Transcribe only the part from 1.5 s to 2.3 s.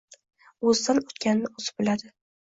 o`zi biladi